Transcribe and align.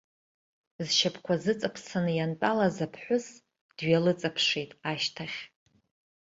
Зшьапқәа 0.85 1.33
зыҵаԥсаны 1.43 2.11
иантәалаз 2.13 2.77
аԥҳәыс 2.85 3.25
дҩалыҵаԥшит, 3.77 4.71
ашьҭахь. 4.91 5.39